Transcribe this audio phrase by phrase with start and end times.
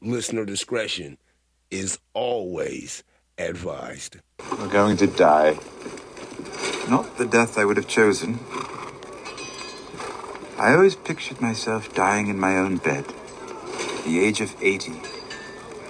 [0.00, 1.18] Listener discretion
[1.72, 3.02] is always
[3.36, 4.18] advised.
[4.56, 5.58] We're going to die.
[6.88, 8.38] Not the death I would have chosen.
[10.56, 14.92] I always pictured myself dying in my own bed, at the age of 80,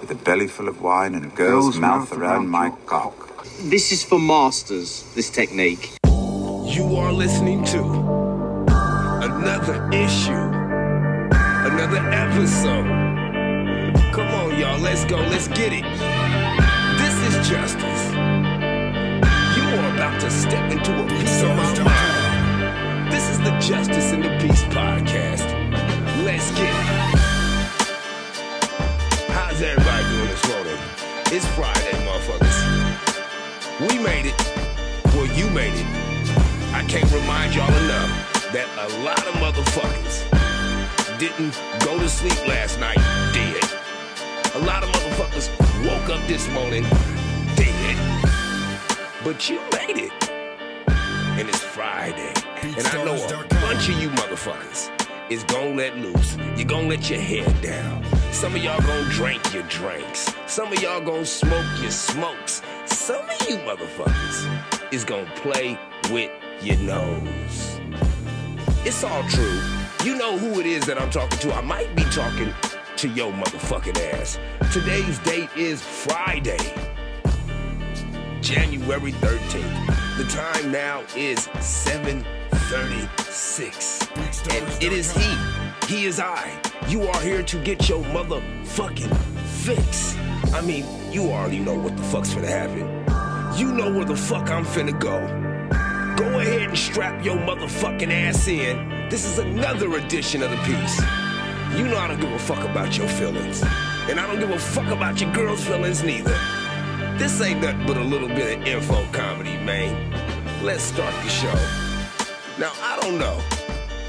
[0.01, 2.67] with a belly full of wine and a girl's, Girl's mouth, mouth around around my
[2.69, 3.45] your cock.
[3.61, 5.97] This is for masters, this technique.
[6.07, 7.83] You are listening to
[9.21, 10.49] another issue,
[11.69, 12.88] another episode.
[14.81, 15.83] Let's go, let's get it.
[16.97, 18.11] This is justice.
[18.13, 23.11] You are about to step into a piece of my mind.
[23.11, 25.51] This is the Justice and the Peace podcast.
[26.23, 27.19] Let's get it.
[29.31, 30.79] How's everybody doing this morning?
[31.25, 32.57] It's Friday, motherfuckers.
[33.81, 34.35] We made it.
[35.13, 35.85] Well, you made it.
[36.73, 40.23] I can't remind y'all enough that a lot of motherfuckers
[41.19, 42.97] didn't go to sleep last night
[43.33, 43.78] dead.
[44.55, 45.47] A lot of motherfuckers
[45.85, 46.83] woke up this morning
[47.55, 47.97] dead.
[49.23, 50.11] But you made it.
[51.37, 52.33] And it's Friday.
[52.63, 54.89] And I know a bunch of you motherfuckers
[55.29, 56.35] is gonna let loose.
[56.57, 58.03] You're gonna let your head down.
[58.31, 60.33] Some of y'all gonna drink your drinks.
[60.47, 62.63] Some of y'all gonna smoke your smokes.
[62.85, 65.77] Some of you motherfuckers is gonna play
[66.09, 66.31] with
[66.63, 67.79] your nose.
[68.83, 69.61] It's all true.
[70.03, 71.53] You know who it is that I'm talking to.
[71.53, 72.51] I might be talking
[72.99, 74.37] to your motherfucking ass.
[74.73, 76.59] Today's date is Friday,
[78.41, 80.17] January 13th.
[80.17, 84.01] The time now is 7:36.
[84.51, 85.33] And it is he.
[85.87, 86.51] He is I.
[86.89, 90.17] You are here to get your motherfucking fix.
[90.53, 92.85] I mean, you already know what the fuck's gonna happen.
[93.57, 95.25] You know where the fuck I'm finna go.
[96.17, 99.07] Go ahead and strap your motherfucking ass in.
[99.09, 101.01] This is another edition of the piece.
[101.75, 103.61] You know I don't give a fuck about your feelings.
[104.09, 106.35] And I don't give a fuck about your girl's feelings neither.
[107.17, 110.11] This ain't nothing but a little bit of info comedy, man.
[110.63, 111.53] Let's start the show.
[112.57, 113.39] Now, I don't know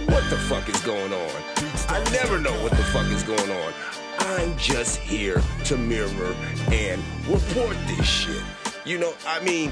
[0.06, 1.30] what the fuck is going on.
[1.88, 3.72] I never know what the fuck is going on.
[4.20, 6.34] I'm just here to mirror
[6.72, 8.42] and report this shit.
[8.84, 9.70] You know, I mean,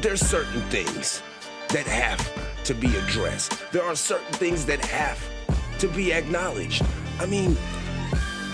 [0.00, 1.22] there's certain things
[1.70, 2.20] that have
[2.64, 3.54] to be addressed.
[3.72, 5.20] There are certain things that have
[5.80, 6.84] to be acknowledged.
[7.20, 7.54] I mean,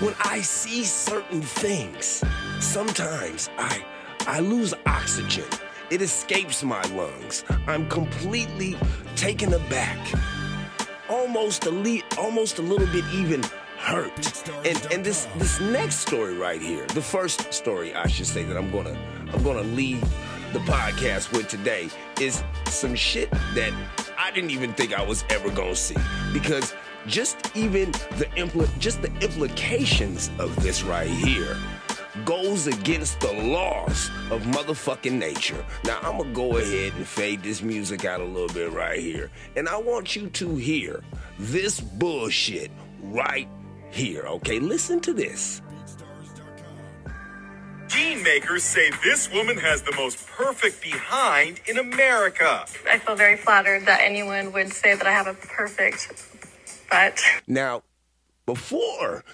[0.00, 2.24] when I see certain things,
[2.60, 3.84] sometimes I
[4.26, 5.44] I lose oxygen.
[5.90, 7.44] It escapes my lungs.
[7.66, 8.76] I'm completely
[9.16, 9.98] taken aback.
[11.10, 13.42] Almost a le- almost a little bit even
[13.78, 14.48] hurt.
[14.64, 18.56] And and this this next story right here, the first story I should say that
[18.56, 18.96] I'm gonna
[19.32, 20.00] I'm gonna leave
[20.54, 23.72] the podcast with today is some shit that
[24.16, 25.96] I didn't even think I was ever gonna see
[26.32, 26.74] because
[27.06, 31.56] just even the impl- just the implications of this right here
[32.24, 35.64] goes against the laws of motherfucking nature.
[35.84, 39.30] Now I'm gonna go ahead and fade this music out a little bit right here,
[39.56, 41.02] and I want you to hear
[41.38, 42.70] this bullshit
[43.02, 43.48] right
[43.90, 44.22] here.
[44.26, 45.60] Okay, listen to this.
[47.88, 52.64] Jean makers say this woman has the most perfect behind in America.
[52.90, 56.12] I feel very flattered that anyone would say that I have a perfect
[56.90, 57.20] butt.
[57.46, 57.82] Now,
[58.46, 59.24] before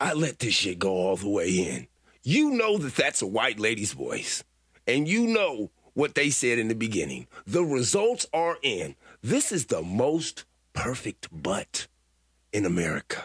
[0.00, 1.88] I let this shit go all the way in,
[2.22, 4.44] you know that that's a white lady's voice.
[4.86, 7.26] And you know what they said in the beginning.
[7.46, 8.94] The results are in.
[9.22, 11.88] This is the most perfect butt
[12.52, 13.24] in America.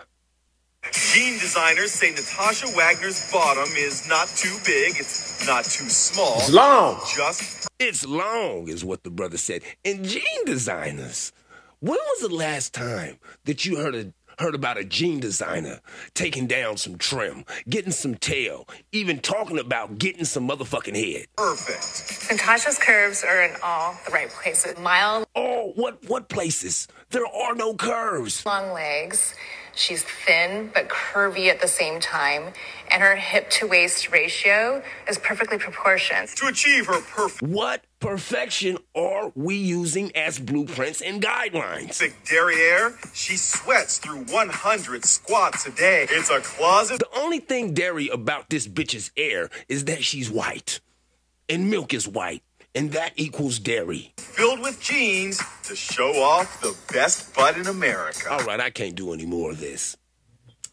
[0.91, 6.35] Jean designers say Natasha Wagner's bottom is not too big, it's not too small.
[6.39, 6.99] It's long.
[7.15, 9.61] Just It's long, is what the brother said.
[9.85, 11.31] And jean designers,
[11.83, 15.79] when was the last time that you heard a heard about a jean designer
[16.15, 21.27] taking down some trim, getting some tail, even talking about getting some motherfucking head?
[21.37, 22.31] perfect.
[22.31, 24.77] Natasha's curves are in all the right places.
[24.79, 26.87] Mild, Oh, what what places?
[27.11, 28.45] There are no curves.
[28.45, 29.35] long legs.
[29.75, 32.53] She's thin but curvy at the same time.
[32.91, 36.29] And her hip to waist ratio is perfectly proportioned.
[36.35, 41.99] To achieve her perfect What perfection are we using as blueprints and guidelines?
[42.29, 46.05] derriere, she sweats through 100 squats a day.
[46.09, 50.79] It's a closet The only thing dairy about this bitch's air is that she's white.
[51.49, 52.43] And milk is white.
[52.75, 54.13] And that equals dairy.
[54.17, 58.31] filled with jeans to show off the best butt in America.
[58.31, 59.95] All right, I can't do any more of this.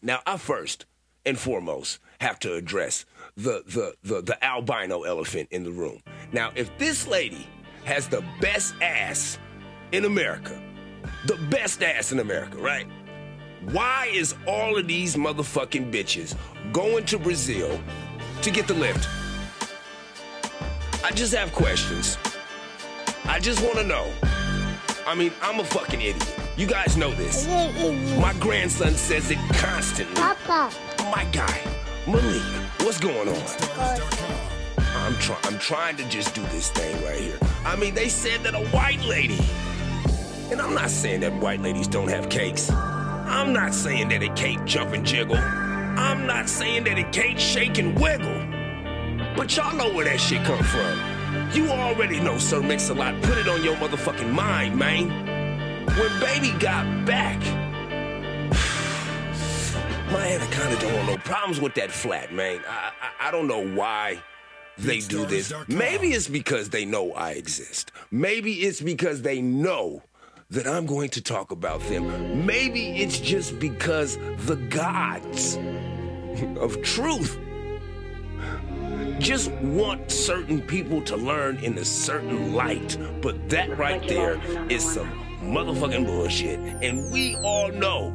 [0.01, 0.85] Now, I first
[1.27, 3.05] and foremost have to address
[3.37, 6.01] the, the, the, the albino elephant in the room.
[6.31, 7.47] Now, if this lady
[7.85, 9.37] has the best ass
[9.91, 10.59] in America,
[11.27, 12.87] the best ass in America, right?
[13.71, 16.35] Why is all of these motherfucking bitches
[16.73, 17.79] going to Brazil
[18.41, 19.07] to get the lift?
[21.11, 22.17] I just have questions.
[23.25, 24.09] I just want to know.
[25.05, 26.35] I mean, I'm a fucking idiot.
[26.55, 27.45] You guys know this.
[28.17, 30.15] My grandson says it constantly.
[30.15, 30.71] Papa.
[31.13, 31.59] My guy,
[32.07, 32.41] Malik,
[32.79, 33.35] what's going on?
[34.95, 35.39] I'm trying.
[35.43, 37.37] I'm trying to just do this thing right here.
[37.65, 39.41] I mean, they said that a white lady,
[40.49, 42.71] and I'm not saying that white ladies don't have cakes.
[42.71, 45.35] I'm not saying that it can't jump and jiggle.
[45.35, 48.50] I'm not saying that it can't shake and wiggle.
[49.41, 51.51] But y'all know where that shit come from.
[51.51, 55.09] You already know Sir Mix-a-Lot put it on your motherfucking mind, man.
[55.97, 57.39] When baby got back,
[60.11, 62.61] my anaconda don't want no problems with that flat, man.
[62.69, 64.21] I, I, I don't know why
[64.77, 65.51] they do this.
[65.67, 67.91] Maybe it's because they know I exist.
[68.11, 70.03] Maybe it's because they know
[70.51, 72.45] that I'm going to talk about them.
[72.45, 75.57] Maybe it's just because the gods
[76.59, 77.39] of truth
[79.21, 82.97] just want certain people to learn in a certain light.
[83.21, 85.09] But that right there is some
[85.41, 86.59] motherfucking bullshit.
[86.59, 88.09] And we all know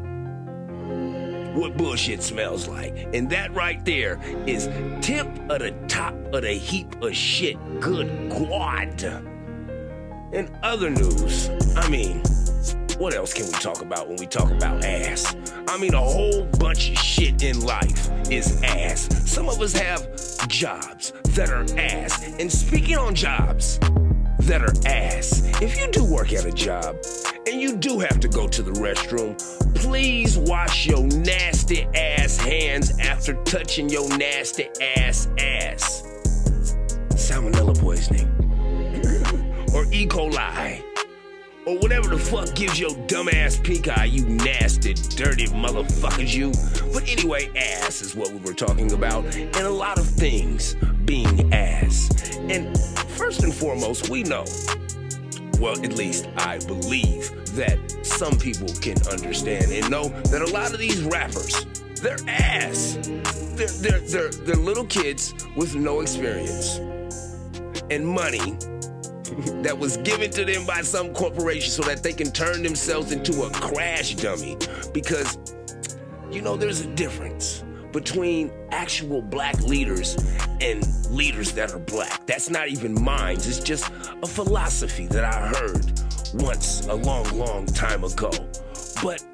[1.55, 3.09] what bullshit smells like.
[3.15, 4.69] And that right there is
[5.01, 7.57] tip of the top of the heap of shit.
[7.81, 9.03] Good God.
[10.33, 12.23] In other news, I mean,
[12.99, 15.37] what else can we talk about when we talk about ass?
[15.69, 19.09] I mean, a whole bunch of shit in life is ass.
[19.31, 20.09] Some of us have
[20.49, 22.25] jobs that are ass.
[22.41, 23.79] And speaking on jobs
[24.41, 26.97] that are ass, if you do work at a job
[27.47, 29.37] and you do have to go to the restroom,
[29.75, 36.03] please wash your nasty ass hands after touching your nasty ass ass.
[37.11, 38.29] Salmonella poisoning
[39.75, 40.07] or E.
[40.07, 40.86] coli
[41.67, 46.53] or whatever the fuck gives your dumbass pink eye, you nasty, dirty motherfuckers, you.
[46.93, 51.53] But anyway, ass is what we were talking about, and a lot of things being
[51.53, 52.09] ass.
[52.49, 52.79] And
[53.19, 54.45] first and foremost, we know,
[55.59, 60.73] well, at least I believe, that some people can understand and know that a lot
[60.73, 61.67] of these rappers,
[62.01, 62.99] they're ass.
[63.57, 66.79] They're, they're, they're, they're little kids with no experience
[67.91, 68.57] and money
[69.63, 73.43] that was given to them by some corporation so that they can turn themselves into
[73.43, 74.57] a crash dummy.
[74.93, 75.39] Because,
[76.31, 77.63] you know, there's a difference
[77.93, 80.17] between actual black leaders
[80.61, 82.27] and leaders that are black.
[82.27, 83.91] That's not even mine, it's just
[84.23, 85.93] a philosophy that I heard
[86.35, 88.31] once a long, long time ago.
[89.03, 89.25] But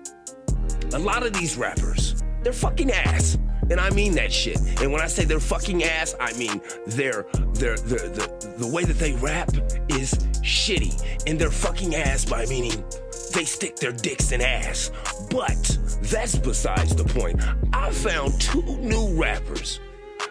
[0.93, 3.39] a lot of these rappers, they're fucking ass.
[3.71, 4.59] And I mean that shit.
[4.81, 8.85] And when I say they're fucking ass, I mean they're they're, they're the the way
[8.85, 9.51] that they rap
[9.89, 10.13] is
[10.43, 11.03] shitty.
[11.27, 12.85] And they're fucking ass by meaning
[13.33, 14.91] they stick their dicks in ass.
[15.31, 17.41] But that's besides the point.
[17.73, 19.81] I found two new rappers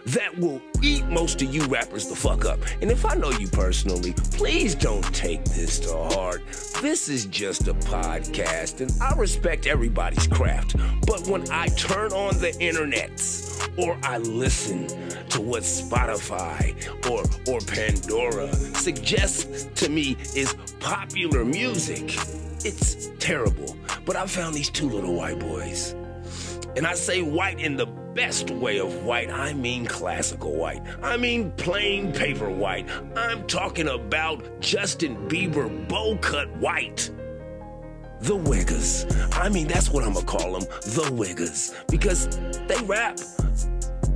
[0.07, 2.59] that will eat most of you rappers the fuck up.
[2.81, 6.41] And if I know you personally, please don't take this to heart.
[6.81, 10.75] This is just a podcast, and I respect everybody's craft.
[11.05, 14.87] But when I turn on the internets or I listen
[15.29, 16.75] to what Spotify
[17.09, 22.15] or or Pandora suggests to me is popular music,
[22.65, 23.75] it's terrible.
[24.05, 25.95] But I found these two little white boys.
[26.75, 29.29] And I say white in the best way of white.
[29.29, 30.81] I mean classical white.
[31.01, 32.87] I mean plain paper white.
[33.15, 37.09] I'm talking about Justin Bieber bow cut white.
[38.21, 39.05] The Wiggers.
[39.35, 41.73] I mean, that's what I'm gonna call them, the Wiggers.
[41.87, 42.27] Because
[42.67, 43.17] they rap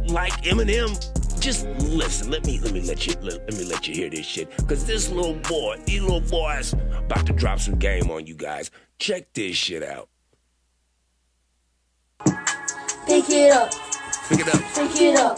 [0.08, 0.94] like Eminem.
[1.40, 4.26] Just listen, let me let me let you let, let me let you hear this
[4.26, 4.56] shit.
[4.68, 8.72] Cause this little boy, these little boys about to drop some game on you guys.
[9.00, 10.10] Check this shit out.
[13.06, 13.72] Pick it up.
[14.30, 14.62] Pick it up.
[14.74, 15.38] Pick it up.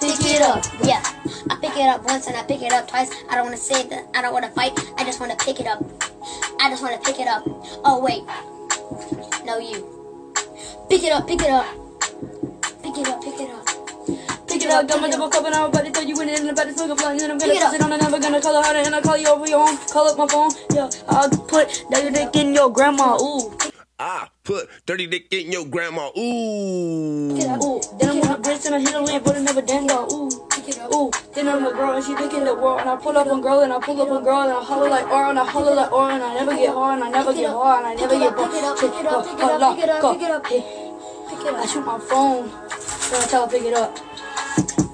[0.00, 0.64] Pick it up.
[0.82, 1.02] Yeah.
[1.48, 3.10] I pick it up once and I pick it up twice.
[3.30, 4.78] I don't want to say that I don't want to fight.
[4.96, 5.82] I just want to pick it up.
[6.60, 7.44] I just want to pick it up.
[7.84, 8.24] Oh, wait.
[9.46, 10.34] No, you.
[10.90, 11.28] Pick it up.
[11.28, 11.66] Pick it up.
[12.82, 13.22] Pick it up.
[13.22, 13.66] Pick it up.
[14.46, 16.40] Pick it up, got my double cup and I'm about to throw you in it
[16.40, 18.40] and about to smoke a blunt and I'm gonna pass it on and I'm gonna
[18.40, 20.88] call it harder and I'll call you over your home, call up my phone, yeah,
[21.08, 23.52] I'll put that dick in your grandma, ooh.
[23.98, 26.10] I put dirty dick in your grandma.
[26.16, 27.34] Ooh.
[27.34, 29.90] Ooh, then I'm on a bridge and I hit a lamp, but I never dang.
[29.90, 30.30] Ooh,
[30.94, 33.42] ooh, then I'm a girl and she thinking the world and I pull up on
[33.42, 35.74] girl and I pull up on girl and I holler like R and I holler
[35.74, 38.18] like R and I never get hard and I never get hard and I never
[38.18, 38.52] get bored.
[38.78, 40.42] Shit, go, go, go, go.
[40.48, 40.62] Hey,
[41.54, 43.98] I shoot my phone, then I tell her pick it up.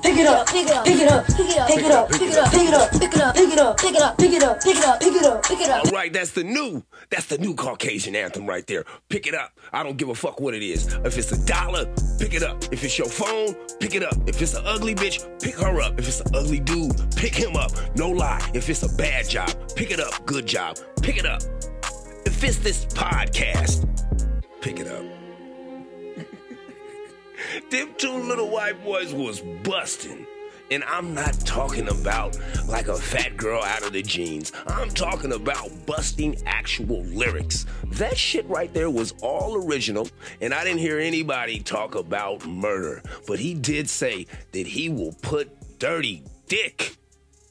[0.03, 2.11] Pick it up, pick it up, pick it up, pick it up, pick it up,
[2.11, 4.19] pick it up, pick it up, pick it up, pick it up, pick it up,
[4.19, 5.87] pick it up, pick it up, pick it up, pick it up.
[5.87, 6.83] All right, that's the new,
[7.13, 8.85] that's the new Caucasian anthem right there.
[9.11, 9.61] Pick it up.
[9.71, 10.87] I don't give a fuck what it is.
[11.05, 11.85] If it's a dollar,
[12.19, 12.65] pick it up.
[12.73, 14.17] If it's your phone, pick it up.
[14.27, 15.99] If it's an ugly bitch, pick her up.
[15.99, 17.73] If it's an ugly dude, pick him up.
[17.97, 18.51] No lie.
[18.55, 20.25] If it's a bad job, pick it up.
[20.25, 20.79] Good job.
[21.03, 21.43] Pick it up.
[22.25, 23.87] If it's this podcast,
[24.63, 25.05] pick it up.
[27.71, 30.27] Them two little white boys was busting.
[30.73, 34.53] And I'm not talking about like a fat girl out of the jeans.
[34.67, 37.67] I'm talking about busting actual lyrics.
[37.89, 40.09] That shit right there was all original,
[40.41, 43.03] and I didn't hear anybody talk about murder.
[43.27, 46.97] But he did say that he will put dirty dick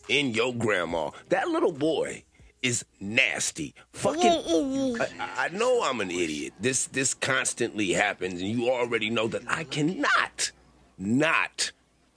[0.10, 1.12] in your grandma.
[1.30, 2.24] That little boy
[2.64, 3.76] is nasty.
[3.94, 4.24] Fucking
[5.00, 6.54] I, I know I'm an idiot.
[6.60, 10.52] This this constantly happens, and you already know that I cannot
[10.98, 11.72] not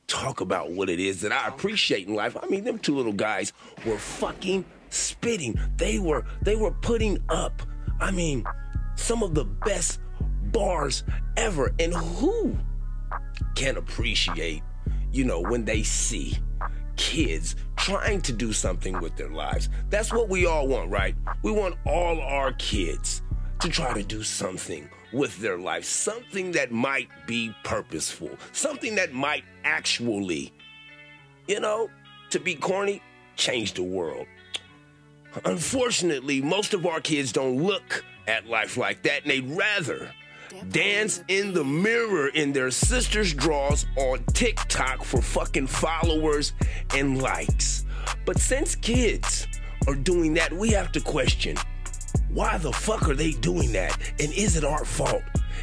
[0.07, 2.37] talk about what it is that I appreciate in life.
[2.41, 3.53] I mean, them two little guys
[3.85, 5.59] were fucking spitting.
[5.77, 7.63] They were they were putting up.
[8.01, 8.45] I mean,
[8.97, 10.01] some of the best
[10.53, 11.05] bars
[11.37, 11.73] ever.
[11.79, 12.57] And who
[13.55, 14.63] can appreciate,
[15.13, 16.39] you know, when they see
[16.97, 19.69] kids trying to do something with their lives.
[19.91, 21.15] That's what we all want, right?
[21.43, 23.23] We want all our kids
[23.61, 29.13] to try to do something with their life, something that might be purposeful, something that
[29.13, 30.53] might actually,
[31.47, 31.89] you know,
[32.31, 33.01] to be corny,
[33.37, 34.27] change the world.
[35.45, 40.13] Unfortunately, most of our kids don't look at life like that, and they'd rather
[40.71, 46.53] dance in the mirror in their sister's drawers on TikTok for fucking followers
[46.95, 47.85] and likes.
[48.25, 49.47] But since kids
[49.87, 51.57] are doing that, we have to question
[52.35, 53.97] why the fuck are they doing that?
[54.19, 55.23] And is it our fault?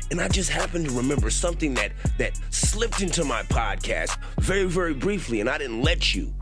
[0.09, 4.93] And I just happened to remember something that that slipped into my podcast very, very
[4.93, 6.33] briefly, and I didn't let you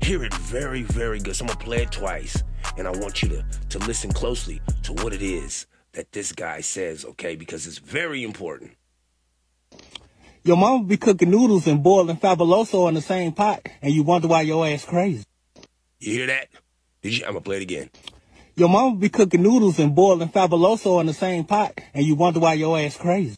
[0.00, 1.36] hear it very, very good.
[1.36, 2.42] So I'm gonna play it twice,
[2.78, 6.60] and I want you to to listen closely to what it is that this guy
[6.60, 7.36] says, okay?
[7.36, 8.72] Because it's very important.
[10.42, 14.28] Your mama be cooking noodles and boiling fabuloso in the same pot, and you wonder
[14.28, 15.24] why your ass crazy.
[16.00, 16.48] You hear that?
[17.02, 17.24] Did you?
[17.26, 17.90] I'm gonna play it again.
[18.56, 22.38] Your mama be cooking noodles and boiling fabuloso in the same pot, and you wonder
[22.38, 23.34] why your ass crazy.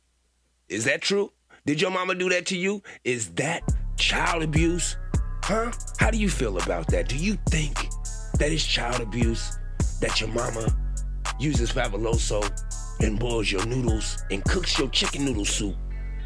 [0.69, 1.33] Is that true?
[1.65, 2.83] Did your mama do that to you?
[3.03, 3.63] Is that
[3.97, 4.99] child abuse?
[5.43, 5.73] Huh?
[5.99, 7.09] How do you feel about that?
[7.09, 7.89] Do you think
[8.39, 9.59] that is child abuse?
[10.03, 10.69] That your mama
[11.41, 12.45] uses fabuloso
[13.01, 15.77] and boils your noodles and cooks your chicken noodle soup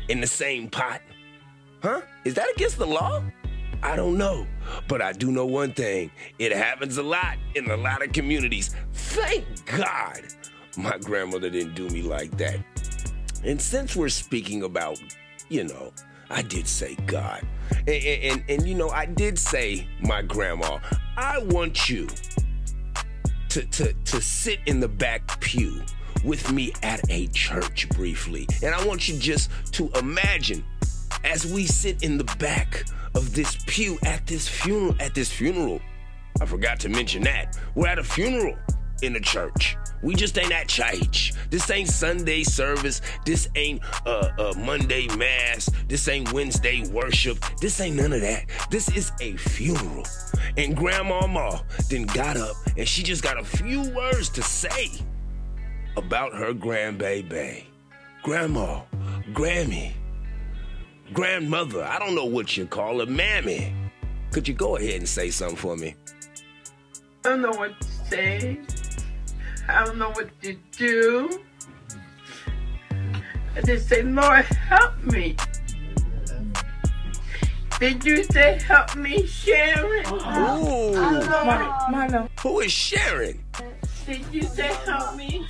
[0.08, 1.00] in the same pot?
[1.80, 2.00] Huh?
[2.24, 3.22] Is that against the law?
[3.82, 4.46] I don't know.
[4.88, 8.74] But I do know one thing it happens a lot in a lot of communities.
[8.92, 10.22] Thank God
[10.76, 12.60] my grandmother didn't do me like that.
[13.44, 15.00] And since we're speaking about,
[15.48, 15.92] you know,
[16.28, 17.44] I did say God.
[17.70, 20.78] And, and, and, you know, I did say my grandma.
[21.16, 22.08] I want you
[23.48, 25.82] to, to, to sit in the back pew
[26.24, 28.46] with me at a church briefly.
[28.62, 30.64] And I want you just to imagine
[31.24, 32.84] as we sit in the back
[33.14, 35.80] of this pew at this funeral at this funeral.
[36.40, 37.58] I forgot to mention that.
[37.74, 38.56] We're at a funeral
[39.02, 39.76] in a church.
[40.02, 41.32] We just ain't at church.
[41.50, 43.02] This ain't Sunday service.
[43.24, 45.68] This ain't uh, uh, Monday mass.
[45.88, 47.38] This ain't Wednesday worship.
[47.60, 48.46] This ain't none of that.
[48.70, 50.06] This is a funeral.
[50.56, 54.90] And Grandma Ma then got up and she just got a few words to say
[55.96, 57.64] about her grandbaby.
[58.22, 58.82] Grandma,
[59.32, 59.92] Grammy,
[61.12, 63.74] grandmother, I don't know what you call her, mammy.
[64.30, 65.94] Could you go ahead and say something for me?
[67.24, 68.60] I don't know what to say.
[69.68, 71.40] I don't know what to do.
[73.56, 75.36] I just say, Lord, help me.
[77.80, 80.04] Did you say help me, Sharon?
[80.06, 80.92] Oh.
[80.92, 81.98] Ooh.
[81.98, 83.42] Lord, Who is Sharon?
[84.06, 85.46] did you say help me?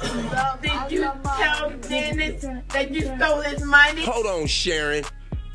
[0.62, 4.04] Did you tell Dennis that you stole his money?
[4.04, 5.04] Hold on, Sharon.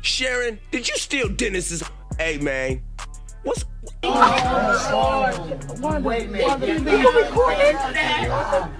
[0.06, 1.82] Sharon, did you steal Dennis's?
[2.16, 2.80] Hey, man.
[3.42, 3.64] What's.
[4.04, 4.12] Wait
[6.24, 6.80] a minute.
[6.80, 8.30] You record that?
[8.52, 8.70] On?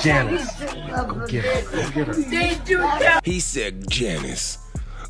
[0.00, 2.20] Janice, go get her.
[2.64, 4.58] You tell He said, Janice,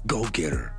[0.07, 0.73] go get her.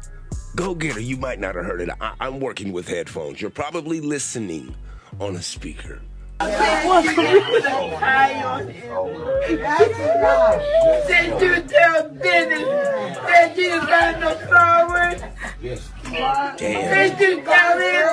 [0.55, 0.99] Go get her.
[0.99, 1.89] You might not have heard it.
[2.01, 3.39] I- I'm working with headphones.
[3.39, 4.75] You're probably listening
[5.19, 6.01] on a speaker.
[6.39, 6.51] On
[8.67, 9.03] him?
[11.07, 15.21] Did you tell Dennis that you got no flowers?
[16.57, 17.19] Damn.
[17.19, 18.09] You tell him?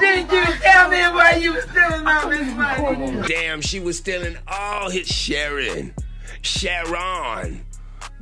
[0.00, 3.28] Did you tell him why you were stealing all his money?
[3.28, 5.94] Damn, she was stealing all his Sharon.
[6.42, 7.64] Sharon.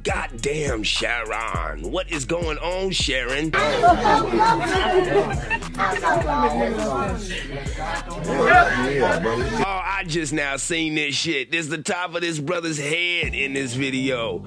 [0.06, 1.90] Goddamn Sharon.
[1.90, 3.50] What is going on, Sharon?
[3.52, 3.82] Oh,
[9.84, 11.50] I just now seen this shit.
[11.50, 14.44] This is the top of this brother's head in this video.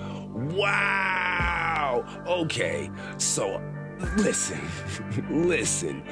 [0.56, 2.06] Wow.
[2.25, 3.62] Okay, so
[4.18, 4.62] listen,
[5.29, 6.03] listen.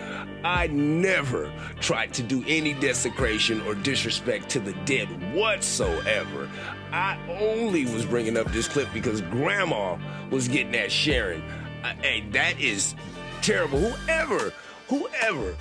[0.44, 6.50] I never tried to do any desecration or disrespect to the dead whatsoever.
[6.92, 9.98] I only was bringing up this clip because Grandma
[10.30, 11.42] was getting at Sharon.
[11.84, 12.96] Uh, hey, that is
[13.42, 13.80] terrible.
[13.80, 14.54] Whoever,
[14.88, 15.56] whoever,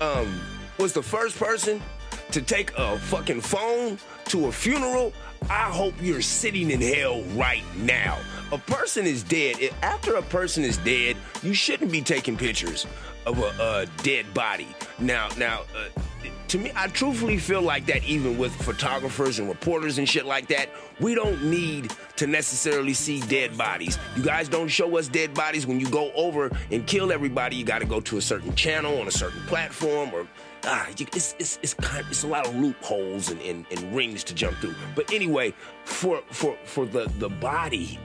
[0.00, 0.40] um,
[0.78, 1.80] was the first person
[2.30, 5.12] to take a fucking phone to a funeral,
[5.48, 8.18] I hope you're sitting in hell right now.
[8.52, 9.56] A person is dead.
[9.82, 12.86] After a person is dead, you shouldn't be taking pictures
[13.26, 14.68] of a, dead body.
[14.98, 15.88] Now, now, uh,
[16.48, 20.46] to me, I truthfully feel like that even with photographers and reporters and shit like
[20.48, 20.68] that.
[21.00, 23.98] We don't need to necessarily see dead bodies.
[24.14, 27.56] You guys don't show us dead bodies when you go over and kill everybody.
[27.56, 30.28] You got to go to a certain channel on a certain platform or.
[30.66, 34.34] Ah, it's, it's, it's kind it's a lot of loopholes and, and, and rings to
[34.34, 34.74] jump through.
[34.94, 35.52] But anyway,
[35.84, 37.98] for for for the the body,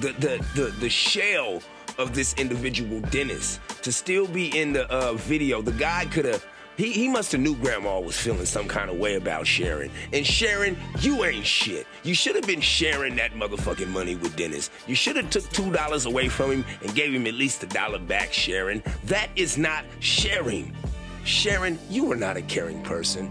[0.00, 1.62] the the the, the shell
[1.98, 6.44] of this individual Dennis to still be in the uh, video, the guy could have.
[6.76, 9.92] He, he must have knew grandma was feeling some kind of way about Sharon.
[10.12, 11.86] And Sharon, you ain't shit.
[12.02, 14.70] You should have been sharing that motherfucking money with Dennis.
[14.88, 17.66] You should have took two dollars away from him and gave him at least a
[17.66, 18.82] dollar back, Sharon.
[19.04, 20.76] That is not sharing.
[21.24, 23.30] Sharon, you are not a caring person.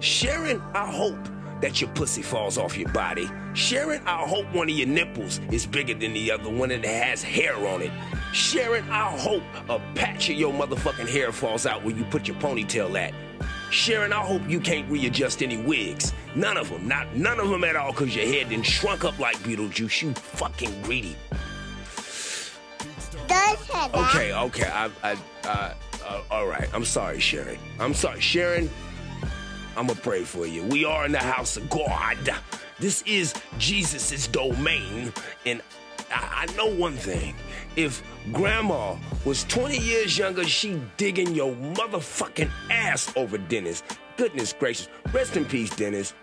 [0.00, 1.28] Sharon, I hope
[1.62, 3.30] that your pussy falls off your body.
[3.54, 6.90] Sharon, I hope one of your nipples is bigger than the other one and it
[6.90, 7.90] has hair on it.
[8.32, 12.36] Sharon, I hope a patch of your motherfucking hair falls out where you put your
[12.36, 13.14] ponytail at.
[13.70, 16.12] Sharon, I hope you can't readjust any wigs.
[16.34, 19.18] None of them, not none of them at all, cause your head done shrunk up
[19.18, 20.02] like Beetlejuice.
[20.02, 21.16] You fucking greedy.
[23.94, 26.68] Okay, okay, I, I, uh, uh, all right.
[26.74, 27.58] I'm sorry, Sharon.
[27.78, 28.68] I'm sorry, Sharon.
[29.76, 30.62] I'm gonna pray for you.
[30.64, 32.18] We are in the house of God.
[32.78, 35.12] This is Jesus's domain,
[35.46, 35.62] and
[36.10, 37.34] I, I know one thing.
[37.76, 43.82] If Grandma was 20 years younger, she digging your motherfucking ass over Dennis.
[44.16, 44.88] Goodness gracious.
[45.12, 46.14] Rest in peace, Dennis.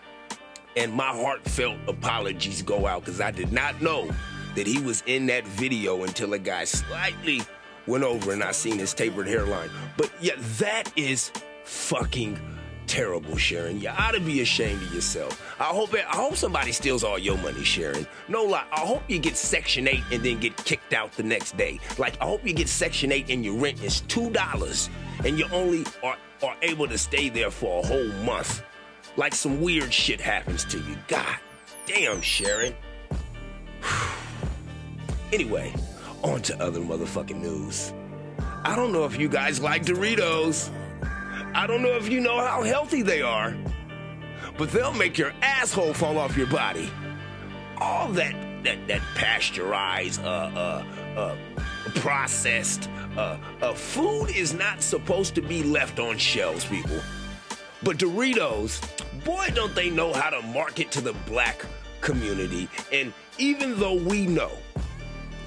[0.78, 4.10] And my heartfelt apologies go out because I did not know
[4.56, 7.42] that he was in that video until a guy slightly
[7.88, 9.70] went over and I seen his tapered hairline.
[9.98, 11.32] But yeah, that is
[11.64, 12.40] fucking
[12.90, 13.80] terrible, Sharon.
[13.80, 15.56] You ought to be ashamed of yourself.
[15.60, 18.08] I hope I hope somebody steals all your money, Sharon.
[18.28, 18.66] No lie.
[18.72, 21.80] I hope you get Section 8 and then get kicked out the next day.
[22.00, 24.90] Like I hope you get Section 8 and your rent is two dollars
[25.24, 28.64] and you only are, are able to stay there for a whole month.
[29.16, 30.98] Like some weird shit happens to you.
[31.08, 31.38] God
[31.86, 32.76] damn, Sharon.
[35.32, 35.72] Anyway,
[36.24, 37.94] on to other motherfucking news.
[38.66, 40.72] I don't know if you guys like Doritos.
[41.54, 43.56] I don't know if you know how healthy they are,
[44.58, 46.90] but they'll make your asshole fall off your body.
[47.78, 50.86] All that that that pasteurized, uh, uh,
[51.18, 51.36] uh,
[51.96, 57.00] processed, uh, uh, food is not supposed to be left on shelves, people.
[57.82, 58.82] But Doritos,
[59.24, 61.66] boy, don't they know how to market to the black
[62.02, 62.68] community.
[62.92, 64.52] And even though we know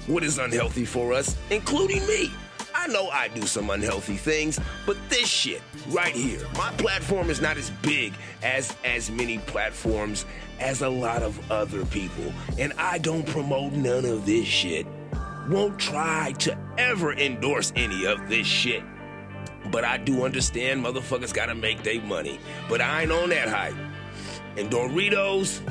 [0.07, 2.31] what is unhealthy for us, including me.
[2.83, 7.39] I know I do some unhealthy things, but this shit right here, my platform is
[7.39, 10.25] not as big as as many platforms
[10.59, 14.85] as a lot of other people, and I don't promote none of this shit.
[15.47, 18.83] Won't try to ever endorse any of this shit.
[19.71, 22.37] But I do understand motherfuckers gotta make their money.
[22.67, 23.75] But I ain't on that hype.
[24.57, 25.61] And Doritos,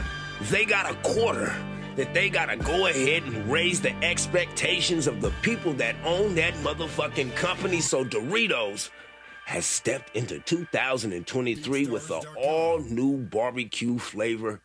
[0.48, 1.54] they got a quarter
[1.96, 6.54] that they gotta go ahead and raise the expectations of the people that own that
[6.54, 7.80] motherfucking company.
[7.80, 8.90] So Doritos
[9.44, 14.60] has stepped into 2023 with an all new barbecue flavor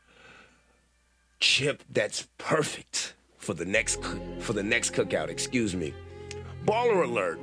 [1.39, 4.03] chip that's perfect for the next
[4.39, 5.29] for the next cookout.
[5.29, 5.93] Excuse me.
[6.65, 7.39] Baller alert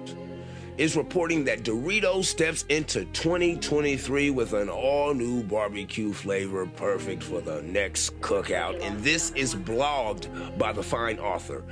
[0.76, 7.40] is reporting that Doritos steps into 2023 with an all new barbecue flavor perfect for
[7.40, 8.82] the next cookout.
[8.82, 11.64] And this is blogged by the fine author.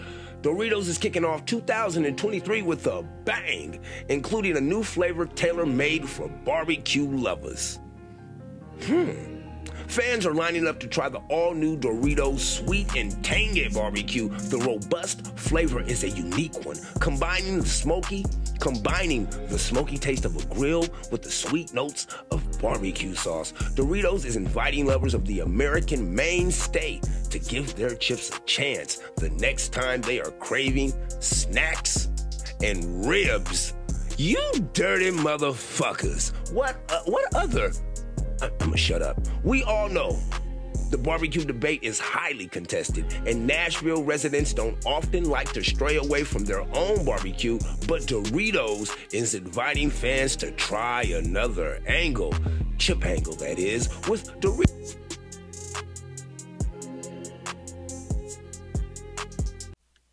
[0.43, 6.29] Doritos is kicking off 2023 with a bang, including a new flavor tailor made for
[6.29, 7.79] barbecue lovers.
[8.83, 9.32] Hmm.
[9.93, 14.31] Fans are lining up to try the all new Doritos Sweet and Tangy Barbecue.
[14.31, 18.25] The robust flavor is a unique one, combining the smoky,
[18.59, 23.53] combining the smoky taste of a grill with the sweet notes of barbecue sauce.
[23.75, 29.29] Doritos is inviting lovers of the American mainstay to give their chips a chance the
[29.29, 32.09] next time they are craving snacks
[32.63, 33.75] and ribs.
[34.17, 34.41] You
[34.73, 36.33] dirty motherfuckers.
[36.51, 37.73] What uh, what other
[38.43, 39.19] I- I'ma shut up.
[39.45, 40.19] We all know
[40.91, 46.23] the barbecue debate is highly contested, and Nashville residents don't often like to stray away
[46.25, 52.35] from their own barbecue, but Doritos is inviting fans to try another angle,
[52.77, 54.97] chip angle that is, with Doritos.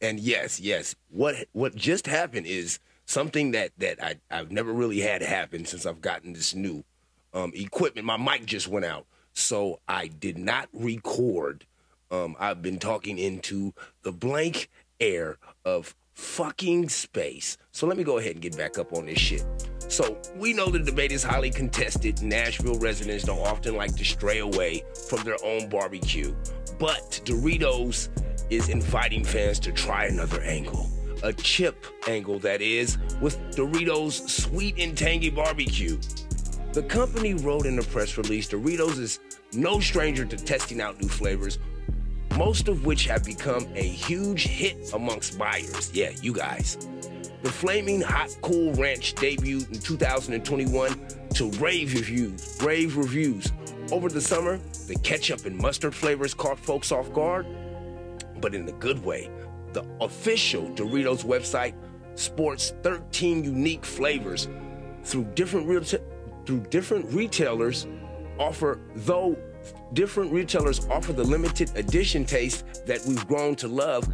[0.02, 5.02] And yes, yes, what what just happened is something that that I, I've never really
[5.02, 6.86] had happen since I've gotten this new
[7.34, 8.06] um, equipment.
[8.06, 11.66] My mic just went out, so I did not record.
[12.12, 17.58] Um, I've been talking into the blank air of fucking space.
[17.72, 19.46] So let me go ahead and get back up on this shit.
[19.88, 22.22] So we know the debate is highly contested.
[22.22, 26.36] Nashville residents don't often like to stray away from their own barbecue,
[26.78, 28.10] but Doritos
[28.50, 30.90] is inviting fans to try another angle.
[31.24, 36.00] A chip angle, that is, with Doritos Sweet and Tangy Barbecue.
[36.72, 39.20] The company wrote in a press release Doritos is
[39.54, 41.58] no stranger to testing out new flavors,
[42.38, 45.90] most of which have become a huge hit amongst buyers.
[45.96, 46.78] Yeah, you guys.
[47.42, 52.60] The Flaming Hot Cool Ranch debuted in 2021 to rave reviews.
[52.62, 53.52] Rave reviews.
[53.92, 57.48] Over the summer, the ketchup and mustard flavors caught folks off guard,
[58.42, 59.32] but in a good way.
[59.74, 61.74] The official Doritos website
[62.14, 64.48] sports 13 unique flavors
[65.04, 66.04] through different reta-
[66.50, 67.86] through different retailers
[68.40, 69.38] offer though
[69.94, 74.12] different retailers offer the limited edition taste that we've grown to love.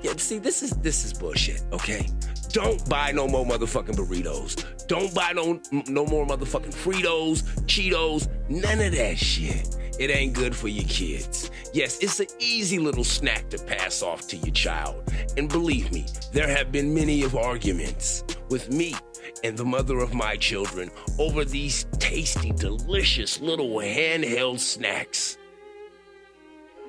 [0.00, 2.08] Yeah, see, this is this is bullshit, okay?
[2.52, 4.64] Don't buy no more motherfucking burritos.
[4.86, 9.76] Don't buy no no more motherfucking Fritos, Cheetos, none of that shit.
[9.98, 11.50] It ain't good for your kids.
[11.74, 15.02] Yes, it's an easy little snack to pass off to your child.
[15.36, 18.94] And believe me, there have been many of arguments with me
[19.44, 25.38] and the mother of my children over these tasty, delicious little handheld snacks.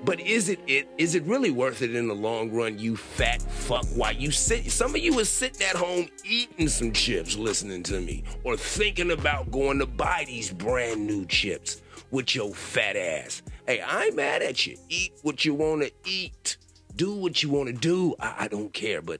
[0.04, 3.41] But is it it is it really worth it in the long run, you fat
[3.41, 3.86] fuck?
[3.95, 7.99] Why you sit some of you are sitting at home eating some chips listening to
[7.99, 13.41] me, or thinking about going to buy these brand new chips with your fat ass.
[13.67, 14.78] Hey, I ain't mad at you.
[14.88, 16.58] Eat what you wanna eat.
[16.95, 18.15] Do what you wanna do.
[18.19, 19.19] I, I don't care, but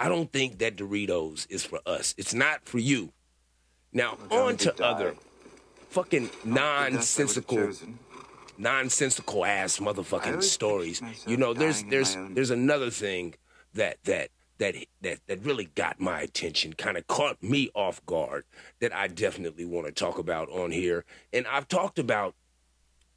[0.00, 2.14] I don't think that Doritos is for us.
[2.16, 3.12] It's not for you.
[3.92, 5.14] Now on to other
[5.90, 7.70] fucking nonsensical
[8.56, 11.02] nonsensical ass motherfucking stories.
[11.26, 13.34] You know, there's there's there's another thing
[13.74, 18.44] that that that that that really got my attention, kind of caught me off guard
[18.80, 21.04] that I definitely want to talk about on here.
[21.30, 22.34] And I've talked about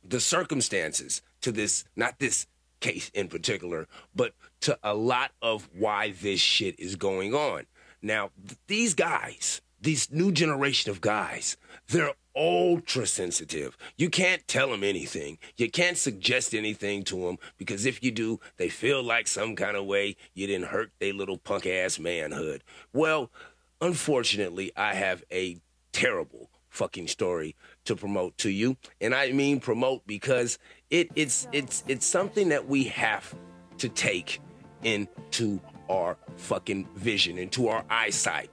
[0.04, 2.46] the circumstances to this, not this
[2.84, 7.66] case in particular, but to a lot of why this shit is going on.
[8.02, 13.78] Now, th- these guys, these new generation of guys, they're ultra sensitive.
[13.96, 15.38] You can't tell them anything.
[15.56, 19.78] You can't suggest anything to them because if you do, they feel like some kind
[19.78, 22.64] of way you didn't hurt their little punk ass manhood.
[22.92, 23.32] Well,
[23.80, 25.58] unfortunately, I have a
[25.94, 27.56] terrible fucking story
[27.86, 28.76] to promote to you.
[29.00, 30.58] And I mean promote because
[30.90, 33.34] it, it's it's it's something that we have
[33.78, 34.42] to take
[34.84, 38.50] into our fucking vision, into our eyesight.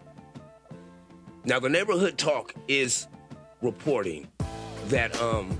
[1.44, 3.08] Now the neighborhood talk is
[3.62, 4.28] reporting
[4.86, 5.58] that um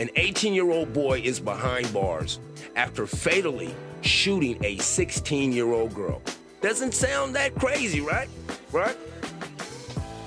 [0.00, 2.40] an 18-year-old boy is behind bars
[2.74, 6.20] after fatally shooting a 16-year-old girl.
[6.60, 8.28] Doesn't sound that crazy, right?
[8.72, 8.96] Right?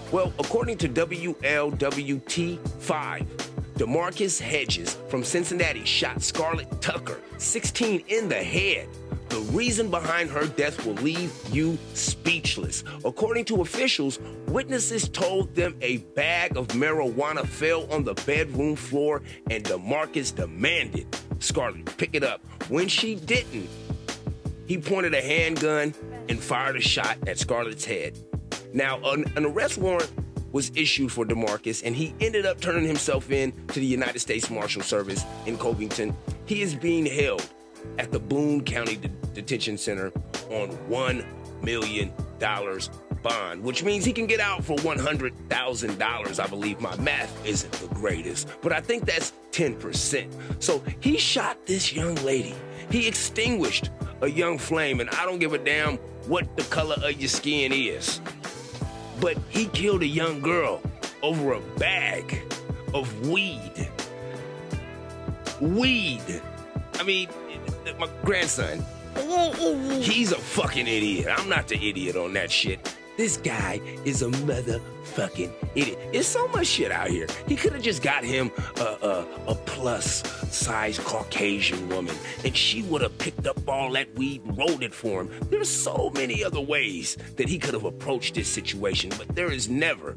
[0.09, 3.27] Well, according to WLWT5,
[3.75, 8.87] DeMarcus Hedges from Cincinnati shot Scarlett Tucker, 16, in the head.
[9.27, 12.85] The reason behind her death will leave you speechless.
[13.03, 19.21] According to officials, witnesses told them a bag of marijuana fell on the bedroom floor
[19.51, 21.05] and DeMarcus demanded
[21.39, 22.39] Scarlett pick it up.
[22.69, 23.67] When she didn't,
[24.67, 25.93] he pointed a handgun
[26.29, 28.17] and fired a shot at Scarlett's head.
[28.73, 30.11] Now, an, an arrest warrant
[30.51, 34.49] was issued for DeMarcus, and he ended up turning himself in to the United States
[34.49, 36.15] Marshal Service in Covington.
[36.45, 37.47] He is being held
[37.97, 40.11] at the Boone County De- Detention Center
[40.49, 41.25] on $1
[41.61, 42.13] million
[43.21, 46.39] bond, which means he can get out for $100,000.
[46.39, 50.63] I believe my math isn't the greatest, but I think that's 10%.
[50.63, 52.55] So he shot this young lady.
[52.89, 53.89] He extinguished
[54.21, 57.71] a young flame, and I don't give a damn what the color of your skin
[57.71, 58.21] is.
[59.19, 60.81] But he killed a young girl
[61.21, 62.41] over a bag
[62.93, 63.89] of weed.
[65.59, 66.41] Weed.
[66.95, 67.29] I mean,
[67.99, 68.83] my grandson,
[70.01, 71.27] he's a fucking idiot.
[71.35, 72.95] I'm not the idiot on that shit.
[73.17, 75.97] This guy is a motherfucking idiot.
[76.13, 77.25] There's so much shit out here.
[77.47, 80.21] He could have just got him a, a, a plus
[80.55, 84.93] size Caucasian woman, and she would have picked up all that weed and rolled it
[84.93, 85.31] for him.
[85.49, 89.67] There's so many other ways that he could have approached this situation, but there is
[89.67, 90.15] never,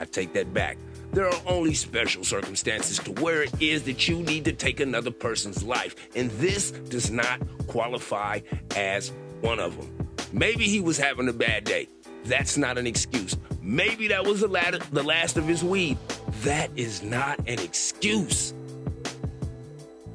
[0.00, 0.78] I take that back.
[1.12, 5.12] There are only special circumstances to where it is that you need to take another
[5.12, 8.40] person's life, and this does not qualify
[8.74, 10.08] as one of them.
[10.32, 11.86] Maybe he was having a bad day.
[12.24, 13.36] That's not an excuse.
[13.60, 15.98] Maybe that was the, lat- the last of his weed.
[16.42, 18.54] That is not an excuse.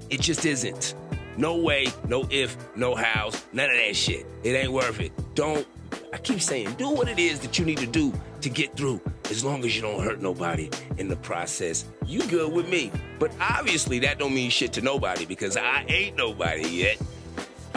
[0.09, 0.95] It just isn't.
[1.37, 4.25] No way, no if, no hows, none of that shit.
[4.43, 5.11] It ain't worth it.
[5.35, 5.67] Don't,
[6.11, 8.99] I keep saying, do what it is that you need to do to get through.
[9.25, 12.91] As long as you don't hurt nobody in the process, you good with me.
[13.19, 16.97] But obviously that don't mean shit to nobody because I ain't nobody yet.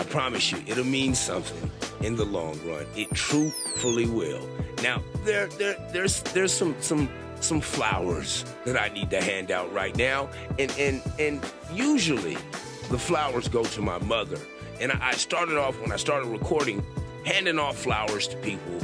[0.01, 2.87] I promise you, it'll mean something in the long run.
[2.97, 4.49] It truthfully will.
[4.83, 7.07] Now, there, there, there's, there's some, some,
[7.41, 12.39] some flowers that I need to hand out right now, and and and usually,
[12.89, 14.39] the flowers go to my mother.
[14.81, 16.83] And I, started off when I started recording,
[17.27, 18.79] handing off flowers to people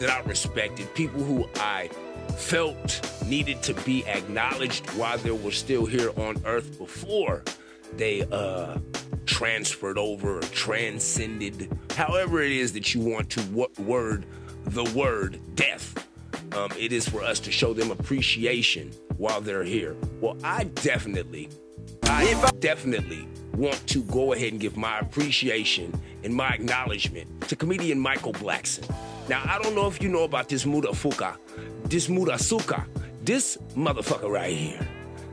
[0.00, 1.88] that I respected, people who I
[2.36, 7.42] felt needed to be acknowledged while they were still here on Earth before
[7.96, 8.78] they uh
[9.26, 14.24] transferred over or transcended, however it is that you want to what word
[14.66, 16.06] the word death.
[16.54, 19.96] Um, it is for us to show them appreciation while they're here.
[20.20, 21.48] Well, I definitely,
[22.04, 27.98] I definitely want to go ahead and give my appreciation and my acknowledgement to comedian
[27.98, 28.88] Michael Blackson.
[29.28, 31.36] Now, I don't know if you know about this Mudafuka,
[31.84, 32.84] this Mudasuka,
[33.22, 34.86] this motherfucker right here.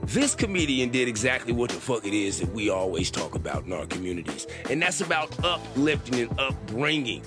[0.10, 3.74] This comedian did exactly what the fuck it is that we always talk about in
[3.74, 4.48] our communities.
[4.68, 7.22] And that's about uplifting and upbringing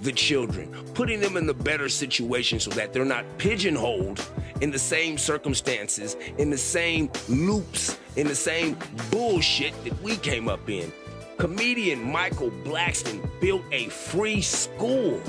[0.00, 4.26] the children, putting them in the better situation so that they're not pigeonholed
[4.62, 8.78] in the same circumstances, in the same loops, in the same
[9.10, 10.90] bullshit that we came up in.
[11.36, 15.20] Comedian Michael Blackson built a free school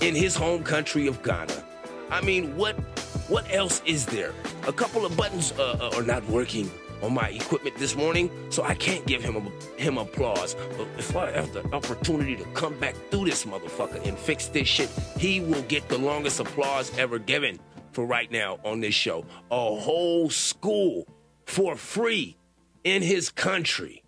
[0.00, 1.62] in his home country of Ghana.
[2.10, 2.93] I mean, what
[3.28, 4.32] what else is there?
[4.66, 6.70] A couple of buttons uh, uh, are not working
[7.02, 10.54] on my equipment this morning, so I can't give him a, him applause.
[10.76, 14.68] But if I have the opportunity to come back through this motherfucker and fix this
[14.68, 17.58] shit, he will get the longest applause ever given
[17.92, 19.24] for right now on this show.
[19.50, 21.06] A whole school
[21.46, 22.36] for free
[22.84, 24.02] in his country.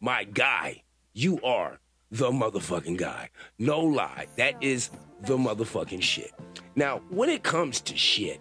[0.00, 1.78] My guy, you are
[2.10, 3.30] the motherfucking guy.
[3.58, 4.26] No lie.
[4.36, 4.90] That is
[5.22, 6.32] the motherfucking shit.
[6.74, 8.40] Now, when it comes to shit,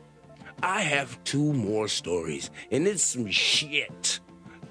[0.64, 4.20] I have two more stories, and it's some shit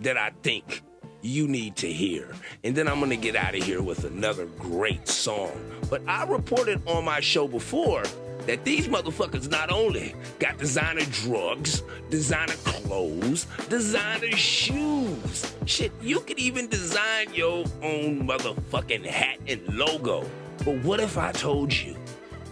[0.00, 0.82] that I think
[1.22, 2.34] you need to hear.
[2.62, 5.52] And then I'm gonna get out of here with another great song.
[5.88, 8.02] But I reported on my show before
[8.46, 15.54] that these motherfuckers not only got designer drugs, designer clothes, designer shoes.
[15.64, 20.28] Shit, you could even design your own motherfucking hat and logo.
[20.64, 21.96] But what if I told you?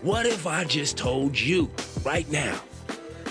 [0.03, 1.71] What if I just told you
[2.05, 2.61] right now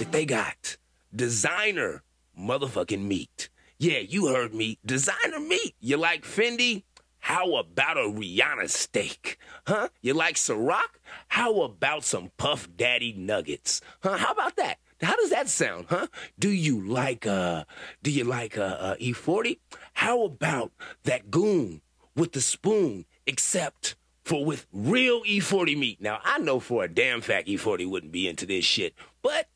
[0.02, 0.78] that they got
[1.16, 2.02] designer
[2.38, 3.50] motherfucking meat?
[3.78, 4.80] Yeah, you heard me.
[4.84, 5.76] Designer meat.
[5.80, 6.82] You like Fendi?
[7.20, 9.38] How about a Rihanna steak?
[9.68, 9.90] Huh?
[10.02, 10.90] You like Ciroc?
[11.28, 13.80] How about some Puff Daddy nuggets?
[14.02, 14.18] Huh?
[14.18, 14.80] How about that?
[15.04, 16.08] How does that sound, huh?
[16.40, 17.66] Do you like uh
[18.02, 19.60] do you like uh, uh E40?
[19.94, 20.72] How about
[21.04, 21.82] that goon
[22.16, 26.02] with the spoon except for with real E40 meat?
[26.02, 29.48] Now, I know for a damn fact E40 wouldn't be into this shit, but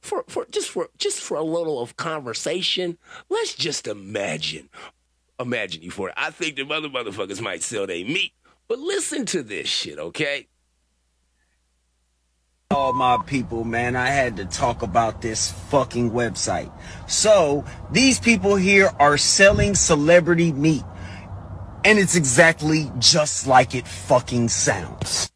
[0.00, 4.68] for for just for just for a little of conversation, let's just imagine
[5.40, 6.12] imagine E40.
[6.16, 8.32] I think the mother motherfuckers might sell their meat,
[8.66, 10.48] but listen to this shit, okay?
[12.70, 16.70] all my people, man, I had to talk about this fucking website.
[17.06, 20.84] So, these people here are selling celebrity meat.
[21.84, 25.30] And it's exactly just like it fucking sounds.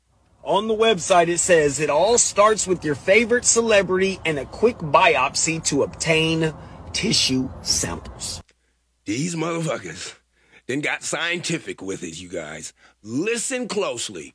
[0.44, 4.76] On the website, it says it all starts with your favorite celebrity and a quick
[4.78, 6.52] biopsy to obtain
[6.92, 8.42] tissue samples.
[9.04, 10.16] These motherfuckers
[10.66, 12.72] then got scientific with it, you guys.
[13.04, 14.34] Listen closely.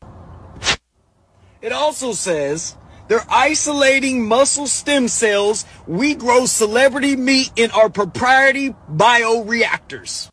[1.62, 2.78] It also says
[3.10, 5.65] they're isolating muscle stem cells.
[5.88, 10.30] We grow celebrity meat in our proprietary bioreactors.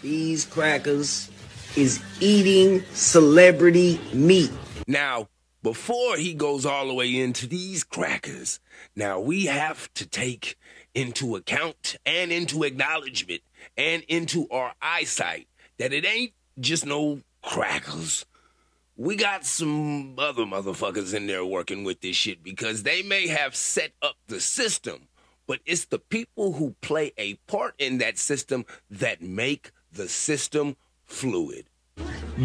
[0.00, 1.30] These crackers
[1.76, 4.50] is eating celebrity meat.
[4.86, 5.28] Now,
[5.66, 8.60] before he goes all the way into these crackers.
[8.94, 10.56] Now we have to take
[10.94, 13.42] into account and into acknowledgement
[13.76, 18.24] and into our eyesight that it ain't just no crackers.
[18.96, 23.56] We got some other motherfuckers in there working with this shit because they may have
[23.56, 25.08] set up the system,
[25.48, 30.76] but it's the people who play a part in that system that make the system
[31.06, 31.66] fluid.